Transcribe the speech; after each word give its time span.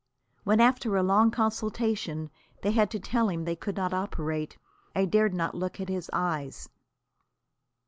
When 0.43 0.59
after 0.59 0.97
a 0.97 1.03
long 1.03 1.29
consultation 1.29 2.31
they 2.63 2.71
had 2.71 2.89
to 2.89 2.99
tell 2.99 3.29
him 3.29 3.45
they 3.45 3.55
could 3.55 3.77
not 3.77 3.93
operate, 3.93 4.57
I 4.95 5.05
dared 5.05 5.35
not 5.35 5.53
look 5.53 5.79
at 5.79 5.89
his 5.89 6.09
eyes. 6.11 6.69